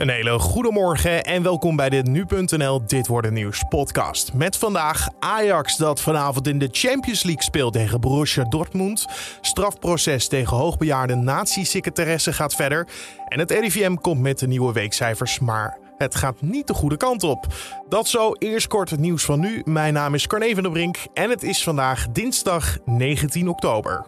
[0.00, 4.32] Een hele goede morgen en welkom bij de Nu.nl Dit Wordt Het Nieuws podcast.
[4.34, 9.06] Met vandaag Ajax dat vanavond in de Champions League speelt tegen Borussia Dortmund.
[9.40, 12.88] Strafproces tegen hoogbejaarde nazi-secretaresse gaat verder.
[13.28, 17.22] En het RIVM komt met de nieuwe weekcijfers, maar het gaat niet de goede kant
[17.22, 17.46] op.
[17.88, 19.62] Dat zo, eerst kort het nieuws van nu.
[19.64, 24.06] Mijn naam is Carne van der Brink en het is vandaag dinsdag 19 oktober.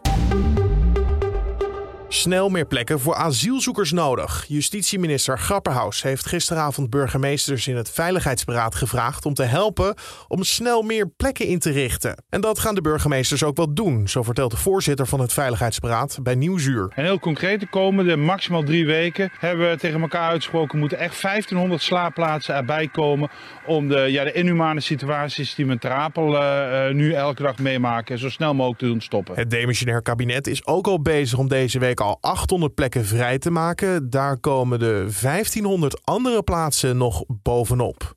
[2.15, 4.45] Snel meer plekken voor asielzoekers nodig.
[4.49, 9.95] Justitieminister Grapperhaus heeft gisteravond burgemeesters in het Veiligheidsberaad gevraagd om te helpen
[10.29, 12.25] om snel meer plekken in te richten.
[12.29, 16.19] En dat gaan de burgemeesters ook wel doen, zo vertelt de voorzitter van het Veiligheidsberaad
[16.23, 16.93] bij Nieuwsuur.
[16.95, 21.23] En heel concreet, de komende maximaal drie weken hebben we tegen elkaar uitgesproken, moeten echt
[21.23, 23.31] 1500 slaapplaatsen erbij komen
[23.67, 28.19] om de, ja, de inhumane situaties die we in Trapel uh, nu elke dag meemaken
[28.19, 29.35] zo snel mogelijk te doen stoppen.
[29.35, 33.51] Het demissionair kabinet is ook al bezig om deze week al 800 plekken vrij te
[33.51, 34.11] maken.
[34.11, 38.15] Daar komen de 1500 andere plaatsen nog bovenop.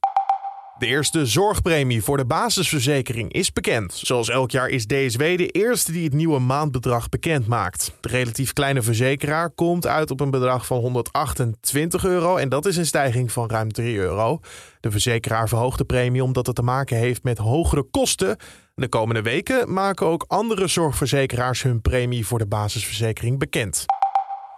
[0.77, 3.93] De eerste zorgpremie voor de basisverzekering is bekend.
[3.93, 7.91] Zoals elk jaar is DSW de eerste die het nieuwe maandbedrag bekend maakt.
[8.01, 12.77] De relatief kleine verzekeraar komt uit op een bedrag van 128 euro en dat is
[12.77, 14.39] een stijging van ruim 3 euro.
[14.79, 18.37] De verzekeraar verhoogt de premie omdat het te maken heeft met hogere kosten.
[18.75, 23.85] De komende weken maken ook andere zorgverzekeraars hun premie voor de basisverzekering bekend.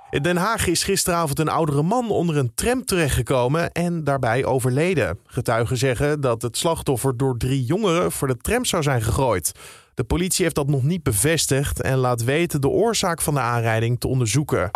[0.09, 5.19] In Den Haag is gisteravond een oudere man onder een tram terechtgekomen en daarbij overleden.
[5.25, 9.51] Getuigen zeggen dat het slachtoffer door drie jongeren voor de tram zou zijn gegooid.
[9.93, 13.99] De politie heeft dat nog niet bevestigd en laat weten de oorzaak van de aanrijding
[13.99, 14.69] te onderzoeken.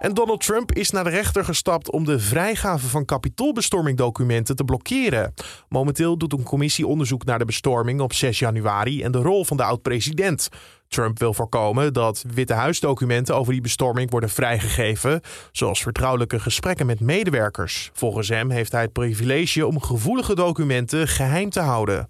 [0.00, 5.34] En Donald Trump is naar de rechter gestapt om de vrijgave van kapitoolbestormingdocumenten te blokkeren.
[5.68, 9.56] Momenteel doet een commissie onderzoek naar de bestorming op 6 januari en de rol van
[9.56, 10.48] de oud-president.
[10.88, 15.20] Trump wil voorkomen dat Witte Huisdocumenten over die bestorming worden vrijgegeven,
[15.52, 17.90] zoals vertrouwelijke gesprekken met medewerkers.
[17.92, 22.08] Volgens hem heeft hij het privilege om gevoelige documenten geheim te houden.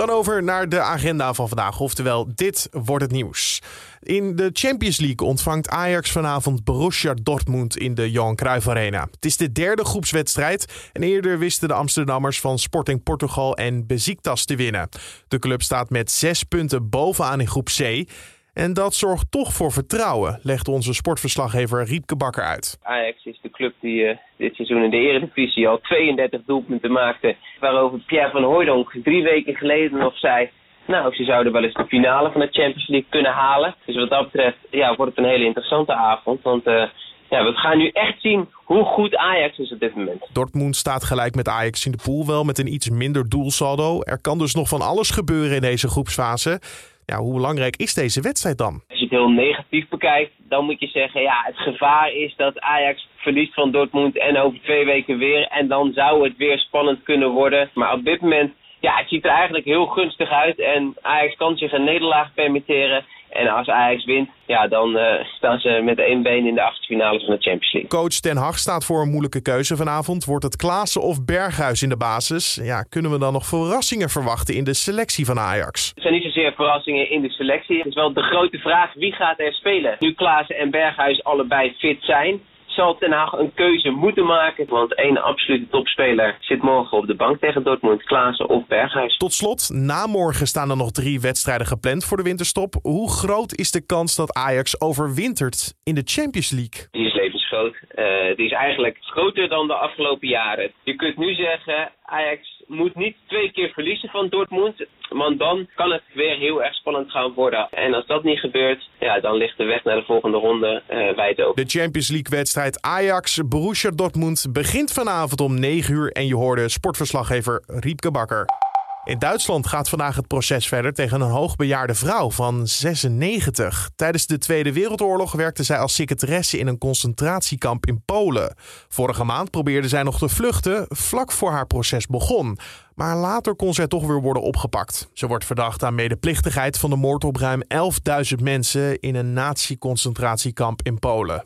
[0.00, 3.62] Dan over naar de agenda van vandaag, oftewel dit wordt het nieuws.
[4.02, 9.06] In de Champions League ontvangt Ajax vanavond Borussia Dortmund in de Johan Cruijff Arena.
[9.10, 14.44] Het is de derde groepswedstrijd en eerder wisten de Amsterdammers van Sporting Portugal en Besiktas
[14.44, 14.88] te winnen.
[15.28, 18.08] De club staat met zes punten bovenaan in groep C.
[18.54, 22.78] En dat zorgt toch voor vertrouwen, legt onze sportverslaggever Riepke Bakker uit.
[22.82, 27.36] Ajax is de club die uh, dit seizoen in de Eredivisie al 32 doelpunten maakte.
[27.60, 30.50] Waarover Pierre van Hooydonk drie weken geleden nog zei...
[30.90, 33.74] Nou, ze zouden wel eens de finale van de Champions League kunnen halen.
[33.84, 36.42] Dus wat dat betreft ja, wordt het een hele interessante avond.
[36.42, 36.82] Want uh,
[37.30, 40.28] ja, we gaan nu echt zien hoe goed Ajax is op dit moment.
[40.32, 44.00] Dortmund staat gelijk met Ajax in de pool wel met een iets minder doelsaldo.
[44.02, 46.60] Er kan dus nog van alles gebeuren in deze groepsfase.
[47.06, 48.74] Ja, hoe belangrijk is deze wedstrijd dan?
[48.88, 51.22] Als je het heel negatief bekijkt, dan moet je zeggen...
[51.22, 55.46] ja, het gevaar is dat Ajax verliest van Dortmund en over twee weken weer.
[55.46, 57.70] En dan zou het weer spannend kunnen worden.
[57.74, 60.58] Maar op dit moment ja, het ziet er eigenlijk heel gunstig uit.
[60.60, 63.04] En Ajax kan zich een nederlaag permitteren.
[63.30, 67.24] En als Ajax wint, ja, dan uh, staan ze met één been in de achtfinales
[67.24, 67.90] van de Champions League.
[67.90, 70.24] Coach Ten Hag staat voor een moeilijke keuze vanavond.
[70.24, 72.60] Wordt het Klaassen of Berghuis in de basis?
[72.62, 75.92] Ja, kunnen we dan nog verrassingen verwachten in de selectie van Ajax?
[75.94, 77.76] Er zijn niet zozeer verrassingen in de selectie.
[77.76, 79.96] Het is wel de grote vraag, wie gaat er spelen?
[79.98, 82.40] Nu Klaassen en Berghuis allebei fit zijn
[82.72, 84.66] zal Ten Haag een keuze moeten maken.
[84.68, 89.16] Want één absolute topspeler zit morgen op de bank tegen Dortmund, Klaassen of Berghuis.
[89.16, 92.74] Tot slot, na morgen staan er nog drie wedstrijden gepland voor de winterstop.
[92.82, 97.09] Hoe groot is de kans dat Ajax overwintert in de Champions League?
[97.52, 100.72] Uh, die is eigenlijk groter dan de afgelopen jaren.
[100.82, 104.84] Je kunt nu zeggen, Ajax moet niet twee keer verliezen van Dortmund.
[105.08, 107.68] Want dan kan het weer heel erg spannend gaan worden.
[107.70, 111.16] En als dat niet gebeurt, ja, dan ligt de weg naar de volgende ronde uh,
[111.16, 111.64] wijd open.
[111.64, 116.12] De Champions League wedstrijd Ajax-Borussia Dortmund begint vanavond om 9 uur.
[116.12, 118.69] En je hoorde sportverslaggever Riepke Bakker.
[119.04, 123.90] In Duitsland gaat vandaag het proces verder tegen een hoogbejaarde vrouw van 96.
[123.96, 128.54] Tijdens de Tweede Wereldoorlog werkte zij als secretaresse in een concentratiekamp in Polen.
[128.88, 132.58] Vorige maand probeerde zij nog te vluchten vlak voor haar proces begon.
[132.94, 135.08] Maar later kon zij toch weer worden opgepakt.
[135.12, 140.80] Ze wordt verdacht aan medeplichtigheid van de moord op ruim 11.000 mensen in een nazi-concentratiekamp
[140.82, 141.42] in Polen.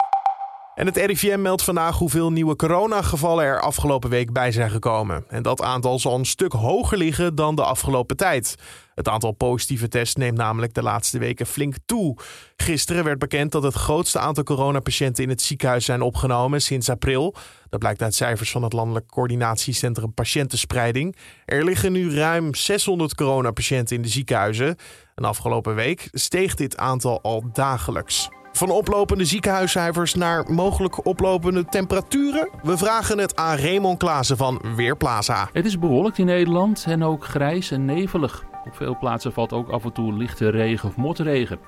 [0.75, 5.25] En het RIVM meldt vandaag hoeveel nieuwe coronagevallen er afgelopen week bij zijn gekomen.
[5.29, 8.55] En dat aantal zal een stuk hoger liggen dan de afgelopen tijd.
[8.95, 12.17] Het aantal positieve tests neemt namelijk de laatste weken flink toe.
[12.57, 17.35] Gisteren werd bekend dat het grootste aantal coronapatiënten in het ziekenhuis zijn opgenomen sinds april.
[17.69, 21.17] Dat blijkt uit cijfers van het Landelijk Coördinatiecentrum Patiëntenspreiding.
[21.45, 24.77] Er liggen nu ruim 600 coronapatiënten in de ziekenhuizen.
[25.15, 28.29] En afgelopen week steeg dit aantal al dagelijks.
[28.57, 32.49] Van oplopende ziekenhuiscijfers naar mogelijk oplopende temperaturen?
[32.63, 35.49] We vragen het aan Raymond Klaassen van Weerplaza.
[35.53, 38.45] Het is bewolkt in Nederland en ook grijs en nevelig.
[38.65, 41.59] Op veel plaatsen valt ook af en toe lichte regen of motregen.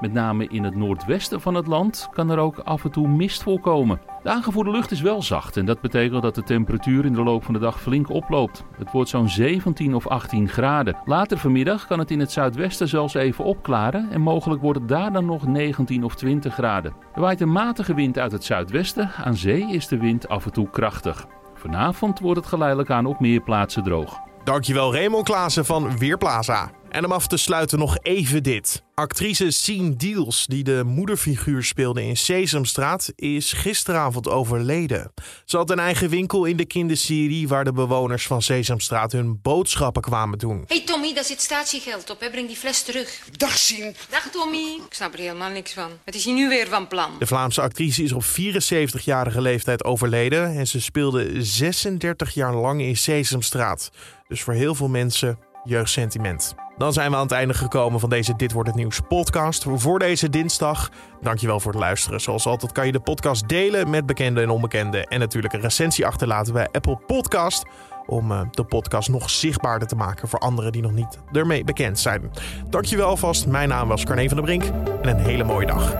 [0.00, 3.42] Met name in het noordwesten van het land kan er ook af en toe mist
[3.42, 4.00] voorkomen.
[4.26, 7.44] De aangevoerde lucht is wel zacht en dat betekent dat de temperatuur in de loop
[7.44, 8.64] van de dag flink oploopt.
[8.78, 10.96] Het wordt zo'n 17 of 18 graden.
[11.04, 15.12] Later vanmiddag kan het in het zuidwesten zelfs even opklaren en mogelijk wordt het daar
[15.12, 16.94] dan nog 19 of 20 graden.
[17.14, 19.10] Er waait een matige wind uit het zuidwesten.
[19.24, 21.26] Aan zee is de wind af en toe krachtig.
[21.54, 24.18] Vanavond wordt het geleidelijk aan op meer plaatsen droog.
[24.44, 26.70] Dankjewel Raymond Klaassen van Weerplaza.
[26.90, 28.82] En om af te sluiten nog even dit.
[28.94, 35.12] Actrice Sien Diels, die de moederfiguur speelde in Sesamstraat, is gisteravond overleden.
[35.44, 40.02] Ze had een eigen winkel in de kinderserie waar de bewoners van Sesamstraat hun boodschappen
[40.02, 40.64] kwamen doen.
[40.66, 42.20] hey Tommy, daar zit statiegeld op.
[42.20, 42.30] Hè?
[42.30, 43.20] Breng die fles terug.
[43.36, 43.94] Dag Sien.
[44.10, 44.80] Dag Tommy.
[44.86, 45.90] Ik snap er helemaal niks van.
[46.04, 47.10] Wat is hij nu weer van plan?
[47.18, 52.96] De Vlaamse actrice is op 74-jarige leeftijd overleden en ze speelde 36 jaar lang in
[52.96, 53.90] Sesamstraat.
[54.28, 56.54] Dus voor heel veel mensen jeugdsentiment.
[56.76, 59.98] Dan zijn we aan het einde gekomen van deze Dit Wordt Het Nieuws podcast voor
[59.98, 60.90] deze dinsdag.
[61.20, 62.20] Dankjewel voor het luisteren.
[62.20, 65.04] Zoals altijd kan je de podcast delen met bekenden en onbekenden.
[65.04, 67.64] En natuurlijk een recensie achterlaten bij Apple Podcast.
[68.06, 71.98] Om eh, de podcast nog zichtbaarder te maken voor anderen die nog niet ermee bekend
[71.98, 72.30] zijn.
[72.70, 73.46] Dankjewel alvast.
[73.46, 74.64] Mijn naam was Carne van der Brink.
[75.02, 75.94] En een hele mooie dag.